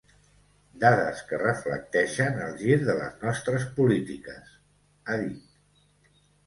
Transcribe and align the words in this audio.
“Dades 0.83 1.19
que 1.31 1.39
reflecteixen 1.41 2.41
el 2.47 2.57
gir 2.63 2.79
de 2.89 2.97
les 3.03 3.23
nostres 3.27 3.69
polítiques”, 3.79 4.59
ha 5.07 5.25
dit. 5.29 6.23